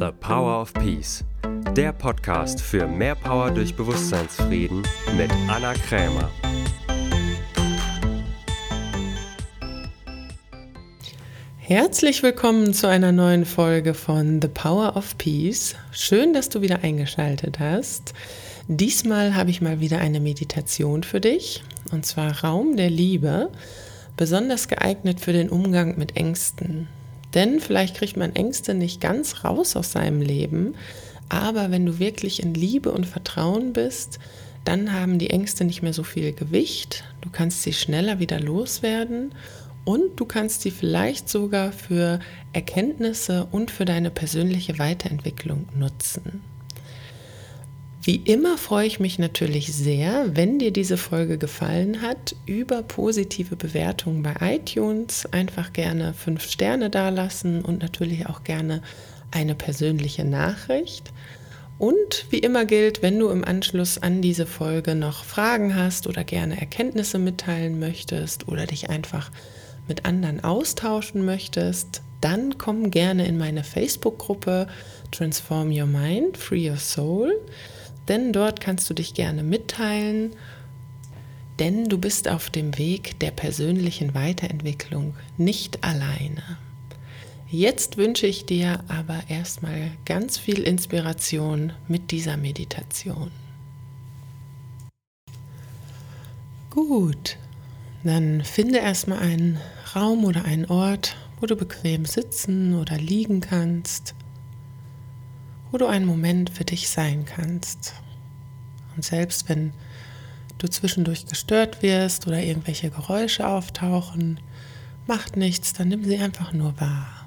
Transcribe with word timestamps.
The 0.00 0.10
Power 0.18 0.60
of 0.60 0.74
Peace, 0.74 1.22
der 1.76 1.92
Podcast 1.92 2.60
für 2.60 2.88
mehr 2.88 3.14
Power 3.14 3.52
durch 3.52 3.76
Bewusstseinsfrieden 3.76 4.82
mit 5.16 5.30
Anna 5.48 5.72
Krämer. 5.74 6.30
Herzlich 11.58 12.24
willkommen 12.24 12.74
zu 12.74 12.88
einer 12.88 13.12
neuen 13.12 13.44
Folge 13.44 13.94
von 13.94 14.42
The 14.42 14.48
Power 14.48 14.96
of 14.96 15.16
Peace. 15.16 15.76
Schön, 15.92 16.32
dass 16.32 16.48
du 16.48 16.60
wieder 16.60 16.82
eingeschaltet 16.82 17.60
hast. 17.60 18.14
Diesmal 18.66 19.36
habe 19.36 19.50
ich 19.50 19.60
mal 19.60 19.78
wieder 19.78 19.98
eine 19.98 20.18
Meditation 20.18 21.04
für 21.04 21.20
dich, 21.20 21.62
und 21.92 22.04
zwar 22.04 22.42
Raum 22.42 22.76
der 22.76 22.90
Liebe, 22.90 23.52
besonders 24.16 24.66
geeignet 24.66 25.20
für 25.20 25.32
den 25.32 25.50
Umgang 25.50 25.96
mit 25.98 26.16
Ängsten. 26.16 26.88
Denn 27.34 27.60
vielleicht 27.60 27.96
kriegt 27.96 28.16
man 28.16 28.34
Ängste 28.34 28.74
nicht 28.74 29.00
ganz 29.00 29.44
raus 29.44 29.76
aus 29.76 29.92
seinem 29.92 30.20
Leben, 30.20 30.74
aber 31.28 31.70
wenn 31.70 31.84
du 31.84 31.98
wirklich 31.98 32.42
in 32.42 32.54
Liebe 32.54 32.92
und 32.92 33.06
Vertrauen 33.06 33.72
bist, 33.72 34.18
dann 34.64 34.92
haben 34.92 35.18
die 35.18 35.30
Ängste 35.30 35.64
nicht 35.64 35.82
mehr 35.82 35.92
so 35.92 36.04
viel 36.04 36.32
Gewicht, 36.32 37.04
du 37.20 37.30
kannst 37.30 37.62
sie 37.62 37.72
schneller 37.72 38.18
wieder 38.18 38.40
loswerden 38.40 39.34
und 39.84 40.18
du 40.18 40.24
kannst 40.24 40.62
sie 40.62 40.70
vielleicht 40.70 41.28
sogar 41.28 41.72
für 41.72 42.20
Erkenntnisse 42.52 43.46
und 43.50 43.70
für 43.70 43.84
deine 43.84 44.10
persönliche 44.10 44.78
Weiterentwicklung 44.78 45.66
nutzen. 45.76 46.42
Wie 48.06 48.16
immer 48.16 48.58
freue 48.58 48.86
ich 48.86 49.00
mich 49.00 49.18
natürlich 49.18 49.72
sehr, 49.72 50.36
wenn 50.36 50.58
dir 50.58 50.72
diese 50.72 50.98
Folge 50.98 51.38
gefallen 51.38 52.02
hat, 52.02 52.36
über 52.44 52.82
positive 52.82 53.56
Bewertungen 53.56 54.22
bei 54.22 54.34
iTunes. 54.42 55.24
Einfach 55.32 55.72
gerne 55.72 56.12
fünf 56.12 56.46
Sterne 56.46 56.90
dalassen 56.90 57.64
und 57.64 57.80
natürlich 57.80 58.26
auch 58.26 58.44
gerne 58.44 58.82
eine 59.30 59.54
persönliche 59.54 60.22
Nachricht. 60.22 61.14
Und 61.78 62.26
wie 62.28 62.40
immer 62.40 62.66
gilt, 62.66 63.00
wenn 63.00 63.18
du 63.18 63.30
im 63.30 63.42
Anschluss 63.42 63.96
an 63.96 64.20
diese 64.20 64.44
Folge 64.44 64.94
noch 64.94 65.24
Fragen 65.24 65.74
hast 65.74 66.06
oder 66.06 66.24
gerne 66.24 66.60
Erkenntnisse 66.60 67.18
mitteilen 67.18 67.78
möchtest 67.78 68.48
oder 68.48 68.66
dich 68.66 68.90
einfach 68.90 69.30
mit 69.88 70.04
anderen 70.04 70.44
austauschen 70.44 71.24
möchtest, 71.24 72.02
dann 72.20 72.58
komm 72.58 72.90
gerne 72.90 73.26
in 73.26 73.38
meine 73.38 73.64
Facebook-Gruppe 73.64 74.66
Transform 75.10 75.72
Your 75.72 75.86
Mind, 75.86 76.36
Free 76.36 76.68
Your 76.68 76.76
Soul 76.76 77.32
denn 78.08 78.32
dort 78.32 78.60
kannst 78.60 78.88
du 78.90 78.94
dich 78.94 79.14
gerne 79.14 79.42
mitteilen, 79.42 80.32
denn 81.58 81.88
du 81.88 81.98
bist 81.98 82.28
auf 82.28 82.50
dem 82.50 82.76
Weg 82.78 83.18
der 83.20 83.30
persönlichen 83.30 84.14
Weiterentwicklung 84.14 85.14
nicht 85.36 85.84
alleine. 85.84 86.42
Jetzt 87.48 87.96
wünsche 87.96 88.26
ich 88.26 88.46
dir 88.46 88.82
aber 88.88 89.20
erstmal 89.28 89.92
ganz 90.04 90.38
viel 90.38 90.60
Inspiration 90.60 91.72
mit 91.86 92.10
dieser 92.10 92.36
Meditation. 92.36 93.30
Gut, 96.70 97.36
dann 98.02 98.42
finde 98.42 98.78
erstmal 98.78 99.20
einen 99.20 99.60
Raum 99.94 100.24
oder 100.24 100.44
einen 100.44 100.64
Ort, 100.64 101.16
wo 101.38 101.46
du 101.46 101.54
bequem 101.54 102.04
sitzen 102.04 102.74
oder 102.74 102.96
liegen 102.98 103.40
kannst 103.40 104.16
wo 105.74 105.78
du 105.78 105.86
einen 105.86 106.06
Moment 106.06 106.50
für 106.50 106.64
dich 106.64 106.88
sein 106.88 107.24
kannst. 107.24 107.94
Und 108.94 109.04
selbst 109.04 109.48
wenn 109.48 109.72
du 110.58 110.68
zwischendurch 110.68 111.26
gestört 111.26 111.82
wirst 111.82 112.28
oder 112.28 112.40
irgendwelche 112.40 112.90
Geräusche 112.90 113.48
auftauchen, 113.48 114.38
macht 115.08 115.36
nichts, 115.36 115.72
dann 115.72 115.88
nimm 115.88 116.04
sie 116.04 116.18
einfach 116.18 116.52
nur 116.52 116.80
wahr. 116.80 117.26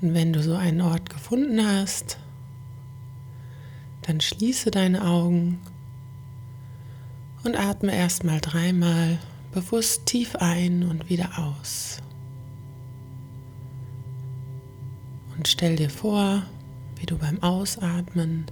Und 0.00 0.14
wenn 0.14 0.32
du 0.32 0.42
so 0.42 0.54
einen 0.54 0.80
Ort 0.80 1.10
gefunden 1.10 1.62
hast, 1.62 2.16
dann 4.00 4.22
schließe 4.22 4.70
deine 4.70 5.04
Augen 5.04 5.60
und 7.44 7.54
atme 7.54 7.94
erstmal 7.94 8.40
dreimal 8.40 9.18
bewusst 9.52 10.06
tief 10.06 10.36
ein 10.36 10.82
und 10.88 11.10
wieder 11.10 11.38
aus. 11.38 11.98
Und 15.42 15.48
stell 15.48 15.74
dir 15.74 15.90
vor, 15.90 16.44
wie 16.94 17.06
du 17.06 17.18
beim 17.18 17.42
Ausatmen 17.42 18.46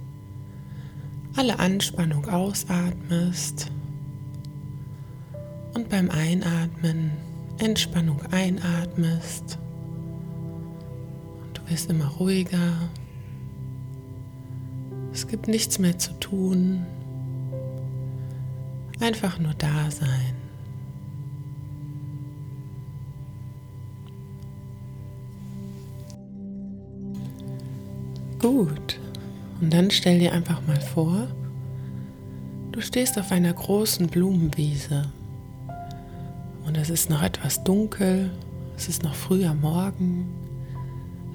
alle 1.37 1.57
Anspannung 1.57 2.27
ausatmest 2.27 3.71
und 5.73 5.87
beim 5.87 6.09
Einatmen 6.09 7.11
Entspannung 7.59 8.21
einatmest. 8.33 9.57
Und 11.41 11.57
du 11.59 11.69
wirst 11.69 11.89
immer 11.89 12.07
ruhiger. 12.07 12.73
Es 15.13 15.29
gibt 15.29 15.47
nichts 15.47 15.79
mehr 15.79 15.97
zu 15.97 16.11
tun. 16.19 16.85
Einfach 18.99 19.39
nur 19.39 19.53
da 19.53 19.89
sein. 19.89 20.40
Gut. 28.41 28.99
Und 29.61 29.71
dann 29.71 29.91
stell 29.91 30.17
dir 30.17 30.33
einfach 30.33 30.65
mal 30.65 30.81
vor, 30.81 31.27
du 32.71 32.81
stehst 32.81 33.19
auf 33.19 33.31
einer 33.31 33.53
großen 33.53 34.07
Blumenwiese 34.07 35.11
und 36.65 36.75
es 36.75 36.89
ist 36.89 37.11
noch 37.11 37.21
etwas 37.21 37.63
dunkel, 37.63 38.31
es 38.75 38.89
ist 38.89 39.03
noch 39.03 39.13
früh 39.13 39.45
am 39.45 39.61
Morgen, 39.61 40.27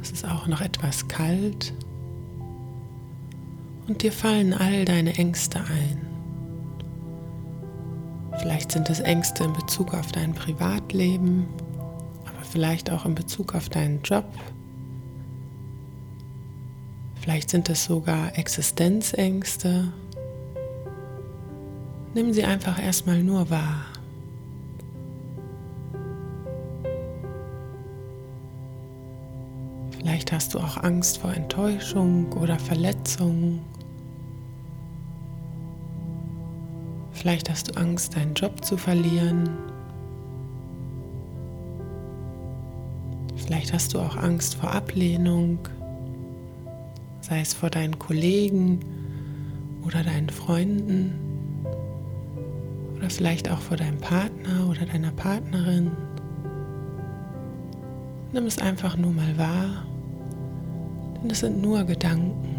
es 0.02 0.10
ist 0.10 0.26
auch 0.28 0.48
noch 0.48 0.60
etwas 0.60 1.06
kalt 1.06 1.72
und 3.86 4.02
dir 4.02 4.10
fallen 4.10 4.52
all 4.52 4.84
deine 4.84 5.14
Ängste 5.16 5.60
ein. 5.60 6.00
Vielleicht 8.40 8.72
sind 8.72 8.90
es 8.90 8.98
Ängste 8.98 9.44
in 9.44 9.52
Bezug 9.52 9.94
auf 9.94 10.10
dein 10.10 10.34
Privatleben, 10.34 11.46
aber 12.24 12.42
vielleicht 12.42 12.90
auch 12.90 13.06
in 13.06 13.14
Bezug 13.14 13.54
auf 13.54 13.68
deinen 13.68 14.02
Job 14.02 14.26
Vielleicht 17.26 17.50
sind 17.50 17.69
es 17.70 17.87
sogar 17.87 18.38
Existenzängste. 18.38 19.92
Nimm 22.14 22.32
sie 22.32 22.44
einfach 22.44 22.81
erstmal 22.81 23.20
nur 23.20 23.50
wahr. 23.50 23.84
Vielleicht 29.91 30.31
hast 30.31 30.54
du 30.54 30.60
auch 30.60 30.76
Angst 30.84 31.19
vor 31.19 31.34
Enttäuschung 31.34 32.32
oder 32.34 32.60
Verletzung. 32.60 33.59
Vielleicht 37.10 37.50
hast 37.50 37.70
du 37.70 37.81
Angst, 37.81 38.15
deinen 38.15 38.34
Job 38.34 38.65
zu 38.65 38.76
verlieren. 38.76 39.50
Vielleicht 43.34 43.72
hast 43.72 43.94
du 43.94 43.98
auch 43.98 44.16
Angst 44.16 44.54
vor 44.54 44.70
Ablehnung 44.70 45.59
sei 47.28 47.41
es 47.41 47.54
vor 47.54 47.70
deinen 47.70 47.98
Kollegen 47.98 48.78
oder 49.84 50.04
deinen 50.04 50.28
Freunden 50.28 51.12
oder 52.97 53.10
vielleicht 53.10 53.50
auch 53.50 53.59
vor 53.59 53.76
deinem 53.76 53.98
Partner 53.98 54.69
oder 54.70 54.87
deiner 54.87 55.10
Partnerin. 55.10 55.91
Nimm 58.32 58.47
es 58.47 58.59
einfach 58.59 58.97
nur 58.97 59.12
mal 59.12 59.36
wahr, 59.36 59.86
denn 61.20 61.31
es 61.31 61.41
sind 61.41 61.60
nur 61.60 61.82
Gedanken. 61.82 62.54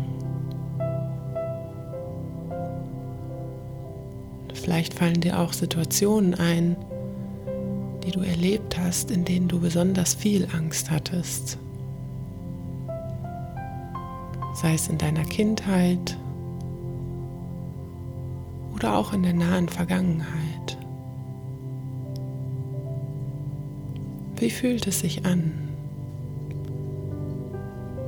Vielleicht 4.53 4.95
fallen 4.95 5.22
dir 5.22 5.39
auch 5.39 5.53
Situationen 5.53 6.33
ein, 6.33 6.75
die 8.03 8.11
du 8.11 8.19
erlebt 8.19 8.77
hast, 8.77 9.11
in 9.11 9.23
denen 9.23 9.47
du 9.47 9.62
besonders 9.62 10.13
viel 10.13 10.45
Angst 10.53 10.91
hattest 10.91 11.57
sei 14.59 14.74
es 14.74 14.88
in 14.88 14.98
deiner 14.98 15.24
Kindheit 15.24 16.18
oder 18.74 18.98
auch 18.98 19.13
in 19.13 19.21
der 19.21 19.33
nahen 19.33 19.69
Vergangenheit. 19.69 20.80
Wie 24.38 24.50
fühlt 24.50 24.88
es 24.88 25.01
sich 25.01 25.27
an? 25.27 25.54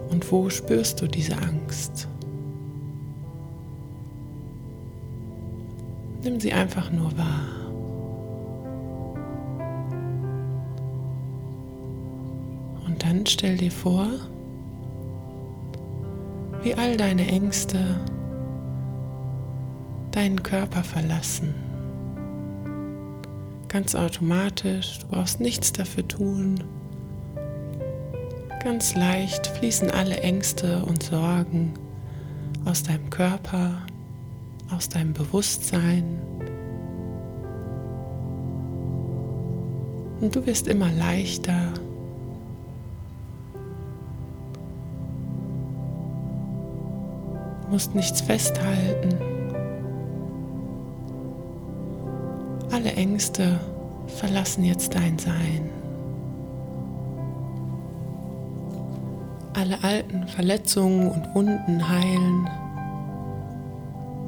Und 0.09 0.31
wo 0.31 0.49
spürst 0.49 0.99
du 1.03 1.07
diese 1.07 1.37
Angst? 1.37 2.07
Nimm 6.23 6.39
sie 6.39 6.51
einfach 6.51 6.91
nur 6.91 7.15
wahr. 7.15 7.69
Und 12.87 13.03
dann 13.03 13.23
stell 13.27 13.55
dir 13.57 13.71
vor, 13.71 14.09
wie 16.61 16.75
all 16.75 16.97
deine 16.97 17.27
Ängste 17.27 17.79
deinen 20.11 20.41
Körper 20.43 20.83
verlassen. 20.83 21.53
Ganz 23.67 23.95
automatisch, 23.95 24.99
du 24.99 25.07
brauchst 25.07 25.39
nichts 25.39 25.71
dafür 25.71 26.07
tun. 26.07 26.63
Ganz 28.63 28.95
leicht 28.95 29.47
fließen 29.47 29.91
alle 29.91 30.17
Ängste 30.17 30.83
und 30.83 31.03
Sorgen 31.03 31.73
aus 32.65 32.83
deinem 32.83 33.09
Körper, 33.09 33.83
aus 34.75 34.89
deinem 34.89 35.13
Bewusstsein. 35.13 36.19
Und 40.19 40.35
du 40.35 40.45
wirst 40.45 40.67
immer 40.67 40.91
leichter. 40.91 41.73
Musst 47.69 47.95
nichts 47.95 48.21
festhalten. 48.21 49.15
Alle 52.71 52.93
Ängste 52.93 53.59
verlassen 54.07 54.63
jetzt 54.63 54.95
dein 54.95 55.17
Sein. 55.17 55.69
alle 59.59 59.83
alten 59.83 60.27
Verletzungen 60.27 61.09
und 61.09 61.35
Wunden 61.35 61.89
heilen. 61.89 62.49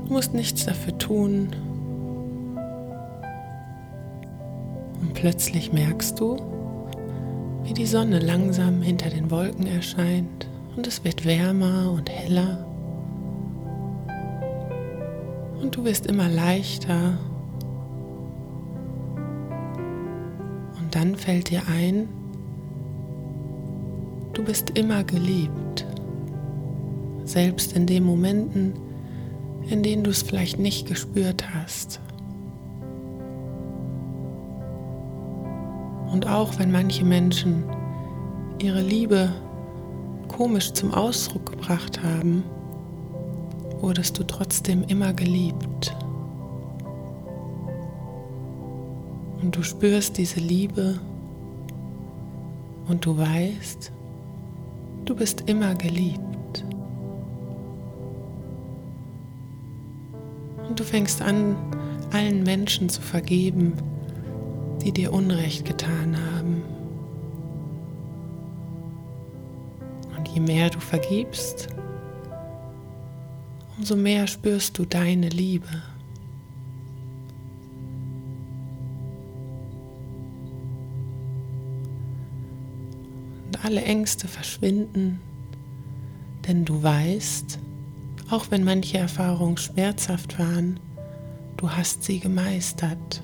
Du 0.06 0.14
musst 0.14 0.34
nichts 0.34 0.66
dafür 0.66 0.98
tun. 0.98 1.50
Und 5.02 5.14
plötzlich 5.14 5.72
merkst 5.72 6.20
du, 6.20 6.38
wie 7.64 7.74
die 7.74 7.86
Sonne 7.86 8.20
langsam 8.20 8.82
hinter 8.82 9.10
den 9.10 9.32
Wolken 9.32 9.68
erscheint 9.68 10.48
und 10.76 10.86
es 10.86 11.04
wird 11.04 11.26
wärmer 11.26 11.92
und 11.92 12.10
heller. 12.10 12.68
Und 15.62 15.76
du 15.76 15.84
wirst 15.86 16.08
immer 16.08 16.28
leichter. 16.28 17.18
Und 20.80 20.96
dann 20.96 21.16
fällt 21.16 21.50
dir 21.50 21.64
ein, 21.68 22.08
Du 24.34 24.46
bist 24.46 24.72
immer 24.72 25.04
geliebt, 25.04 25.86
selbst 27.26 27.74
in 27.74 27.86
den 27.86 28.04
Momenten, 28.06 28.74
in 29.68 29.84
denen 29.84 30.06
du 30.06 30.10
es 30.10 30.22
vielleicht 30.22 30.58
nicht 30.58 30.88
gespürt 30.88 31.54
hast. 31.54 32.00
Und 36.12 36.28
auch 36.28 36.58
wenn 36.60 36.72
manche 36.72 37.04
Menschen 37.04 37.66
ihre 38.60 38.82
Liebe 38.82 39.34
komisch 40.30 40.72
zum 40.72 40.94
Ausdruck 40.94 41.52
gebracht 41.52 42.02
haben, 42.02 42.44
wurdest 43.82 44.20
du 44.20 44.24
trotzdem 44.24 44.84
immer 44.84 45.14
geliebt. 45.14 45.96
Und 49.42 49.56
du 49.56 49.64
spürst 49.64 50.18
diese 50.18 50.40
Liebe 50.40 51.00
und 52.88 53.06
du 53.06 53.18
weißt, 53.18 53.92
Du 55.06 55.16
bist 55.16 55.50
immer 55.50 55.76
geliebt. 55.76 56.64
Und 60.68 60.80
du 60.80 60.84
fängst 60.84 61.22
an, 61.22 61.56
allen 62.12 62.44
Menschen 62.44 62.88
zu 62.88 63.02
vergeben, 63.02 63.74
die 64.82 64.92
dir 64.92 65.12
Unrecht 65.12 65.66
getan 65.66 66.16
haben. 66.16 66.62
Und 70.16 70.28
je 70.30 70.40
mehr 70.40 70.70
du 70.70 70.80
vergibst, 70.80 71.68
umso 73.82 73.96
mehr 73.96 74.28
spürst 74.28 74.78
du 74.78 74.86
deine 74.86 75.30
Liebe. 75.30 75.68
alle 83.64 83.84
Ängste 83.84 84.28
verschwinden, 84.28 85.20
denn 86.48 86.66
du 86.66 86.82
weißt, 86.82 87.60
auch 88.32 88.46
wenn 88.50 88.64
manche 88.64 88.98
Erfahrungen 88.98 89.58
schmerzhaft 89.58 90.40
waren, 90.40 90.80
du 91.58 91.70
hast 91.70 92.04
sie 92.04 92.20
gemeistert. 92.20 93.22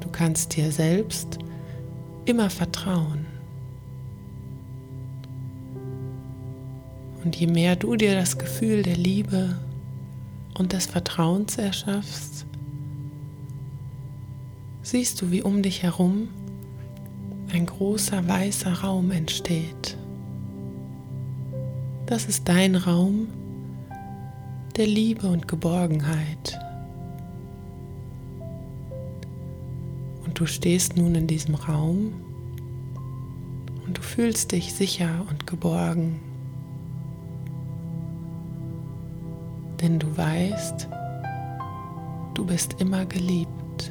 Du 0.00 0.08
kannst 0.10 0.56
dir 0.56 0.72
selbst 0.72 1.38
immer 2.24 2.50
vertrauen. 2.50 3.31
Und 7.24 7.36
je 7.36 7.46
mehr 7.46 7.76
du 7.76 7.96
dir 7.96 8.14
das 8.14 8.38
Gefühl 8.38 8.82
der 8.82 8.96
Liebe 8.96 9.56
und 10.58 10.72
des 10.72 10.86
Vertrauens 10.86 11.56
erschaffst, 11.56 12.46
siehst 14.82 15.22
du, 15.22 15.30
wie 15.30 15.42
um 15.42 15.62
dich 15.62 15.82
herum 15.82 16.28
ein 17.52 17.66
großer 17.66 18.26
weißer 18.26 18.72
Raum 18.72 19.10
entsteht. 19.10 19.96
Das 22.06 22.24
ist 22.26 22.48
dein 22.48 22.76
Raum 22.76 23.28
der 24.76 24.86
Liebe 24.86 25.28
und 25.28 25.46
Geborgenheit. 25.48 26.58
Und 30.24 30.40
du 30.40 30.46
stehst 30.46 30.96
nun 30.96 31.14
in 31.14 31.26
diesem 31.26 31.54
Raum 31.54 32.14
und 33.86 33.98
du 33.98 34.02
fühlst 34.02 34.52
dich 34.52 34.72
sicher 34.72 35.26
und 35.28 35.46
geborgen. 35.46 36.31
Denn 39.82 39.98
du 39.98 40.16
weißt, 40.16 40.88
du 42.34 42.46
bist 42.46 42.80
immer 42.80 43.04
geliebt. 43.04 43.90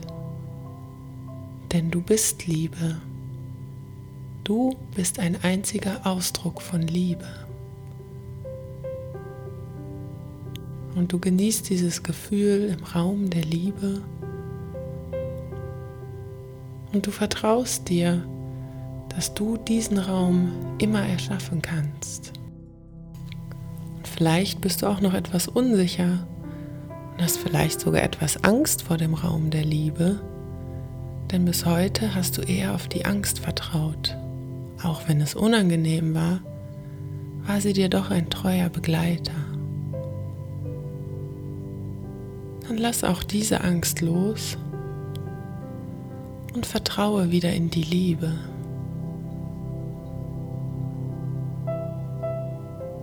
Denn 1.73 1.91
du 1.91 2.01
bist 2.01 2.47
Liebe. 2.47 3.01
Du 4.45 4.75
bist 4.95 5.19
ein 5.19 5.37
einziger 5.43 6.07
Ausdruck 6.07 6.61
von 6.61 6.81
Liebe. 6.81 7.27
Und 10.95 11.11
du 11.11 11.19
genießt 11.19 11.69
dieses 11.69 12.03
Gefühl 12.03 12.75
im 12.77 12.83
Raum 12.85 13.29
der 13.29 13.43
Liebe. 13.43 14.01
Und 16.93 17.05
du 17.05 17.11
vertraust 17.11 17.89
dir, 17.89 18.23
dass 19.09 19.33
du 19.33 19.57
diesen 19.57 19.97
Raum 19.97 20.51
immer 20.79 21.05
erschaffen 21.05 21.61
kannst. 21.61 22.33
Vielleicht 24.21 24.61
bist 24.61 24.83
du 24.83 24.85
auch 24.85 25.01
noch 25.01 25.15
etwas 25.15 25.47
unsicher 25.47 26.27
und 27.11 27.23
hast 27.23 27.39
vielleicht 27.39 27.81
sogar 27.81 28.03
etwas 28.03 28.43
Angst 28.43 28.83
vor 28.83 28.97
dem 28.97 29.15
Raum 29.15 29.49
der 29.49 29.65
Liebe, 29.65 30.21
denn 31.31 31.43
bis 31.43 31.65
heute 31.65 32.13
hast 32.13 32.37
du 32.37 32.43
eher 32.43 32.75
auf 32.75 32.87
die 32.87 33.05
Angst 33.05 33.39
vertraut. 33.39 34.15
Auch 34.83 35.07
wenn 35.07 35.21
es 35.21 35.33
unangenehm 35.33 36.13
war, 36.13 36.41
war 37.47 37.61
sie 37.61 37.73
dir 37.73 37.89
doch 37.89 38.11
ein 38.11 38.29
treuer 38.29 38.69
Begleiter. 38.69 39.33
Dann 42.67 42.77
lass 42.77 43.03
auch 43.03 43.23
diese 43.23 43.61
Angst 43.63 44.01
los 44.01 44.55
und 46.53 46.67
vertraue 46.67 47.31
wieder 47.31 47.51
in 47.53 47.71
die 47.71 47.81
Liebe. 47.81 48.33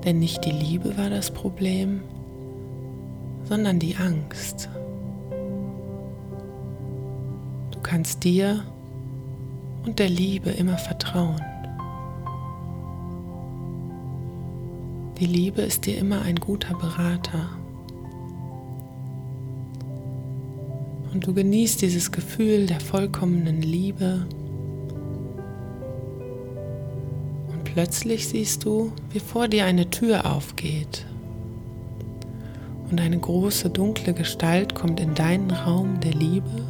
Denn 0.09 0.21
nicht 0.21 0.43
die 0.47 0.53
Liebe 0.53 0.97
war 0.97 1.11
das 1.11 1.31
Problem, 1.31 2.01
sondern 3.45 3.79
die 3.79 3.95
Angst. 3.97 4.71
Du 7.71 7.79
kannst 7.83 8.25
dir 8.25 8.65
und 9.85 9.99
der 9.99 10.09
Liebe 10.09 10.49
immer 10.49 10.79
vertrauen. 10.79 11.43
Die 15.21 15.27
Liebe 15.27 15.61
ist 15.61 15.85
dir 15.85 15.99
immer 15.99 16.23
ein 16.23 16.37
guter 16.37 16.75
Berater. 16.75 17.51
Und 21.13 21.27
du 21.27 21.35
genießt 21.35 21.83
dieses 21.83 22.13
Gefühl 22.13 22.65
der 22.65 22.81
vollkommenen 22.81 23.61
Liebe. 23.61 24.27
Plötzlich 27.79 28.27
siehst 28.27 28.65
du, 28.65 28.91
wie 29.11 29.21
vor 29.21 29.47
dir 29.47 29.65
eine 29.65 29.89
Tür 29.89 30.27
aufgeht. 30.35 31.07
Und 32.91 33.01
eine 33.01 33.17
große 33.17 33.71
dunkle 33.71 34.15
Gestalt 34.15 34.75
kommt 34.75 34.99
in 34.99 35.15
deinen 35.15 35.53
Raum 35.53 36.01
der 36.01 36.13
Liebe. 36.13 36.67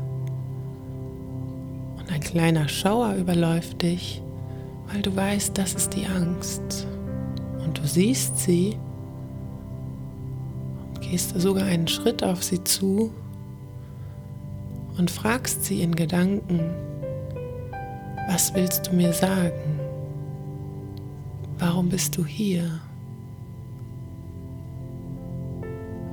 Und 1.96 2.12
ein 2.12 2.20
kleiner 2.20 2.68
Schauer 2.68 3.14
überläuft 3.14 3.80
dich, 3.80 4.22
weil 4.92 5.00
du 5.00 5.16
weißt, 5.16 5.56
das 5.56 5.72
ist 5.72 5.94
die 5.94 6.04
Angst 6.04 6.86
und 7.64 7.78
du 7.78 7.86
siehst 7.86 8.40
sie 8.40 8.76
und 10.90 11.00
gehst 11.00 11.40
sogar 11.40 11.64
einen 11.64 11.88
Schritt 11.88 12.22
auf 12.22 12.44
sie 12.44 12.62
zu 12.64 13.14
und 14.98 15.10
fragst 15.10 15.64
sie 15.64 15.80
in 15.80 15.96
Gedanken, 15.96 16.60
was 18.28 18.52
willst 18.52 18.88
du 18.88 18.94
mir 18.94 19.14
sagen? 19.14 19.77
Warum 21.58 21.88
bist 21.88 22.16
du 22.16 22.24
hier? 22.24 22.80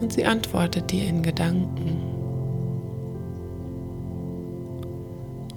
Und 0.01 0.11
sie 0.11 0.25
antwortet 0.25 0.91
dir 0.91 1.07
in 1.07 1.23
Gedanken. 1.23 2.01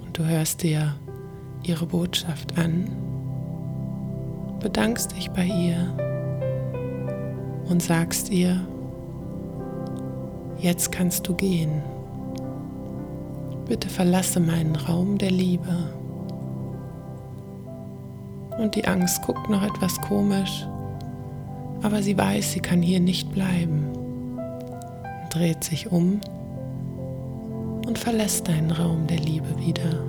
Und 0.05 0.17
du 0.17 0.25
hörst 0.25 0.63
dir 0.63 0.95
ihre 1.63 1.85
Botschaft 1.85 2.57
an 2.57 3.09
bedankst 4.59 5.15
dich 5.15 5.31
bei 5.31 5.45
ihr 5.45 5.95
und 7.69 7.81
sagst 7.81 8.29
ihr, 8.29 8.59
jetzt 10.59 10.91
kannst 10.91 11.27
du 11.27 11.35
gehen. 11.35 11.81
Bitte 13.67 13.89
verlasse 13.89 14.39
meinen 14.39 14.75
Raum 14.75 15.17
der 15.17 15.31
Liebe. 15.31 15.93
Und 18.59 18.75
die 18.75 18.85
Angst 18.85 19.21
guckt 19.21 19.49
noch 19.49 19.63
etwas 19.63 19.99
komisch, 20.01 20.67
aber 21.81 22.03
sie 22.03 22.17
weiß, 22.17 22.51
sie 22.51 22.59
kann 22.59 22.81
hier 22.81 22.99
nicht 22.99 23.31
bleiben. 23.31 23.85
Dreht 25.29 25.63
sich 25.63 25.89
um 25.89 26.19
und 27.87 27.97
verlässt 27.97 28.49
deinen 28.49 28.71
Raum 28.71 29.07
der 29.07 29.19
Liebe 29.19 29.47
wieder. 29.59 30.03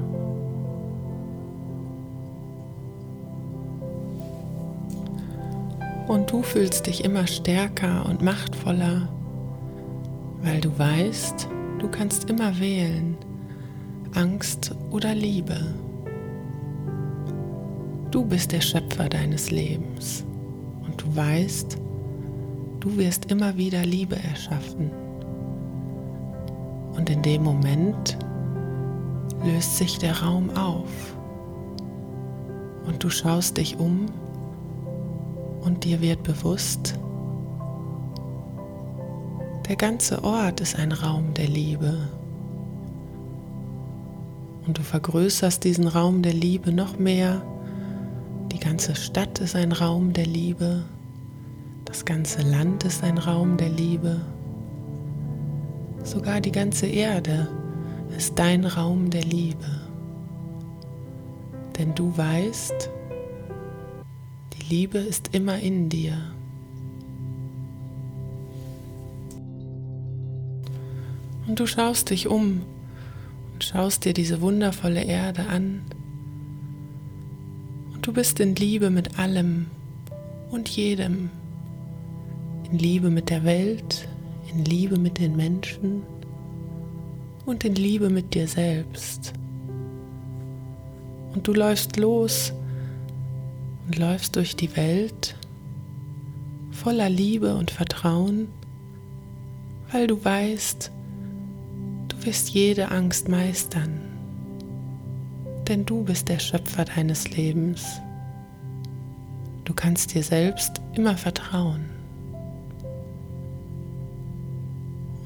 Und 6.09 6.33
du 6.33 6.43
fühlst 6.43 6.89
dich 6.89 7.05
immer 7.05 7.29
stärker 7.29 8.05
und 8.07 8.21
machtvoller, 8.21 9.09
weil 10.43 10.61
du 10.61 10.77
weißt, 10.77 11.47
du 11.79 11.89
kannst 11.89 12.29
immer 12.29 12.59
wählen, 12.59 13.17
Angst 14.13 14.75
oder 14.91 15.15
Liebe. 15.15 15.57
Du 18.11 18.25
bist 18.25 18.51
der 18.51 18.61
Schöpfer 18.61 19.09
deines 19.09 19.51
Lebens 19.53 20.25
und 20.85 21.01
du 21.01 21.15
weißt, 21.15 21.79
du 22.81 22.97
wirst 22.97 23.31
immer 23.31 23.57
wieder 23.57 23.85
Liebe 23.85 24.17
erschaffen. 24.17 24.91
Und 26.93 27.09
in 27.09 27.23
dem 27.23 27.45
Moment 27.45 28.19
löst 29.45 29.77
sich 29.77 29.99
der 29.99 30.21
Raum 30.23 30.51
auf 30.57 31.15
und 32.87 33.03
du 33.05 33.11
schaust 33.11 33.57
dich 33.59 33.79
um 33.79 34.07
und 35.61 35.85
dir 35.85 36.01
wird 36.01 36.25
bewusst, 36.25 36.99
der 39.69 39.77
ganze 39.77 40.25
Ort 40.25 40.61
ist 40.61 40.77
ein 40.77 40.91
Raum 40.91 41.33
der 41.35 41.47
Liebe. 41.47 41.97
Und 44.67 44.79
du 44.79 44.83
vergrößerst 44.83 45.63
diesen 45.63 45.87
Raum 45.87 46.23
der 46.23 46.35
Liebe 46.35 46.73
noch 46.73 46.99
mehr. 46.99 47.41
Die 48.61 48.67
ganze 48.67 48.95
Stadt 48.95 49.39
ist 49.39 49.57
ein 49.57 49.73
Raum 49.73 50.13
der 50.13 50.27
Liebe. 50.27 50.85
Das 51.87 52.05
ganze 52.05 52.43
Land 52.43 52.85
ist 52.85 53.03
ein 53.03 53.17
Raum 53.17 53.57
der 53.57 53.71
Liebe. 53.71 54.21
Sogar 56.05 56.43
die 56.43 56.53
ganze 56.53 56.87
Erde 56.87 57.49
ist 58.15 58.39
dein 58.39 58.67
Raum 58.67 59.09
der 59.09 59.25
Liebe. 59.25 59.81
Denn 61.79 61.95
du 61.95 62.15
weißt, 62.15 62.91
die 64.53 64.75
Liebe 64.75 64.99
ist 64.99 65.35
immer 65.35 65.59
in 65.59 65.89
dir. 65.89 66.19
Und 71.47 71.59
du 71.59 71.67
schaust 71.67 72.11
dich 72.11 72.29
um 72.29 72.61
und 73.55 73.65
schaust 73.65 74.05
dir 74.05 74.13
diese 74.13 74.43
wundervolle 74.43 75.03
Erde 75.03 75.47
an. 75.47 75.81
Du 78.03 78.15
bist 78.15 78.41
in 78.41 78.57
Liebe 78.57 78.89
mit 78.89 79.19
allem 79.19 79.67
und 80.51 80.71
jedem. 80.71 81.29
In 82.71 82.79
Liebe 82.79 83.11
mit 83.11 83.29
der 83.29 83.45
Welt, 83.45 84.09
in 84.51 84.65
Liebe 84.65 84.99
mit 84.99 85.19
den 85.19 85.37
Menschen 85.37 86.03
und 87.45 87.63
in 87.63 87.75
Liebe 87.75 88.09
mit 88.09 88.33
dir 88.33 88.49
selbst. 88.49 89.35
Und 91.35 91.47
du 91.47 91.53
läufst 91.53 91.99
los 91.99 92.55
und 93.87 93.99
läufst 93.99 94.35
durch 94.37 94.57
die 94.57 94.75
Welt 94.77 95.37
voller 96.71 97.11
Liebe 97.11 97.55
und 97.55 97.71
Vertrauen, 97.71 98.49
weil 99.93 100.07
du 100.07 100.25
weißt, 100.25 100.91
du 102.09 102.25
wirst 102.25 102.49
jede 102.49 102.91
Angst 102.91 103.29
meistern, 103.29 104.10
denn 105.71 105.87
du 105.87 106.03
bist 106.03 106.29
der 106.29 106.41
Schöpfer 106.41 106.85
deines 106.85 107.31
Lebens. 107.31 108.01
Du 109.65 109.73
kannst 109.73 110.13
dir 110.15 110.25
selbst 110.25 110.83
immer 110.95 111.17
vertrauen. 111.17 111.89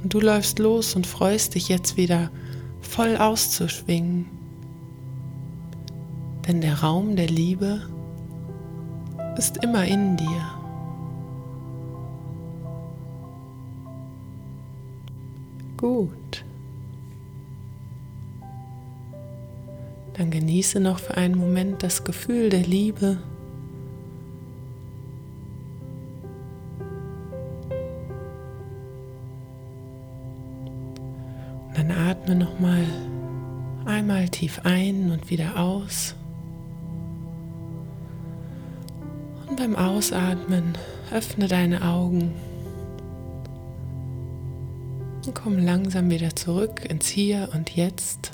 Und 0.02 0.12
du 0.12 0.20
läufst 0.20 0.58
los 0.58 0.94
und 0.96 1.06
freust 1.06 1.54
dich 1.54 1.70
jetzt 1.70 1.96
wieder 1.96 2.30
voll 2.82 3.16
auszuschwingen. 3.16 4.26
Denn 6.46 6.60
der 6.60 6.80
Raum 6.80 7.16
der 7.16 7.28
Liebe 7.28 7.80
ist 9.38 9.64
immer 9.64 9.86
in 9.86 10.18
dir. 10.18 10.44
Gut. 15.78 16.44
Dann 20.14 20.30
genieße 20.30 20.80
noch 20.80 20.98
für 20.98 21.16
einen 21.16 21.36
Moment 21.36 21.82
das 21.82 22.04
Gefühl 22.04 22.48
der 22.48 22.62
Liebe. 22.62 23.18
Atme 32.24 32.36
nochmal 32.36 32.84
einmal 33.84 34.28
tief 34.28 34.60
ein 34.64 35.10
und 35.10 35.30
wieder 35.30 35.58
aus. 35.58 36.14
Und 39.46 39.56
beim 39.56 39.76
Ausatmen 39.76 40.78
öffne 41.12 41.48
deine 41.48 41.82
Augen 41.82 42.32
und 45.26 45.34
komm 45.34 45.58
langsam 45.58 46.08
wieder 46.08 46.34
zurück 46.34 46.84
ins 46.88 47.08
Hier 47.08 47.50
und 47.52 47.76
Jetzt. 47.76 48.33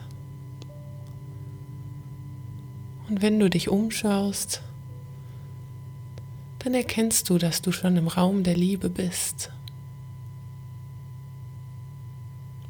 Und 3.10 3.22
wenn 3.22 3.40
du 3.40 3.50
dich 3.50 3.68
umschaust, 3.68 4.62
dann 6.60 6.74
erkennst 6.74 7.28
du, 7.28 7.38
dass 7.38 7.60
du 7.60 7.72
schon 7.72 7.96
im 7.96 8.06
Raum 8.06 8.44
der 8.44 8.56
Liebe 8.56 8.88
bist. 8.88 9.50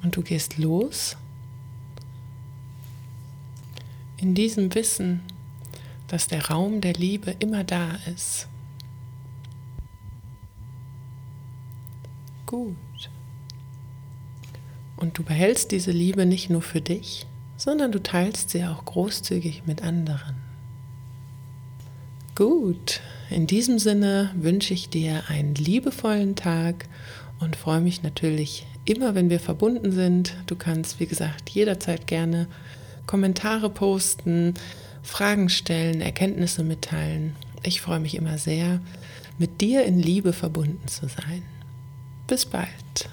Und 0.03 0.17
du 0.17 0.23
gehst 0.23 0.57
los 0.57 1.19
in 4.17 4.35
diesem 4.35 4.75
Wissen, 4.75 5.21
dass 6.09 6.27
der 6.27 6.47
Raum 6.47 6.81
der 6.81 6.95
Liebe 6.95 7.33
immer 7.39 7.63
da 7.63 7.97
ist. 8.11 8.49
Gut. 12.47 12.77
Und 14.97 15.19
du 15.19 15.23
behältst 15.23 15.71
diese 15.71 15.91
Liebe 15.91 16.25
nicht 16.25 16.49
nur 16.49 16.63
für 16.63 16.81
dich, 16.81 17.27
sondern 17.61 17.93
du 17.93 18.03
teilst 18.03 18.49
sie 18.49 18.65
auch 18.65 18.87
großzügig 18.87 19.65
mit 19.67 19.83
anderen. 19.83 20.37
Gut, 22.35 23.03
in 23.29 23.47
diesem 23.47 23.79
Sinne 23.79 24.31
wünsche 24.35 24.73
ich 24.73 24.89
dir 24.89 25.25
einen 25.29 25.55
liebevollen 25.55 26.37
Tag 26.37 26.89
und 27.39 27.57
freue 27.57 27.83
mich 27.83 28.03
natürlich 28.03 28.67
immer, 28.87 29.15
wenn 29.15 29.29
wir 29.29 29.41
verbunden 29.41 29.93
sind. 29.93 30.35
Du 30.47 30.57
kannst, 30.57 31.01
wie 31.01 31.07
gesagt, 31.07 31.51
jederzeit 31.51 32.07
gerne 32.07 32.47
Kommentare 33.05 33.69
posten, 33.69 34.55
Fragen 35.03 35.51
stellen, 35.51 36.01
Erkenntnisse 36.01 36.65
mitteilen. 36.65 37.37
Ich 37.63 37.83
freue 37.83 38.01
mich 38.01 38.15
immer 38.15 38.39
sehr, 38.39 38.81
mit 39.37 39.61
dir 39.61 39.85
in 39.85 39.99
Liebe 39.99 40.33
verbunden 40.33 40.89
zu 40.89 41.09
sein. 41.09 41.43
Bis 42.27 42.47
bald. 42.47 43.11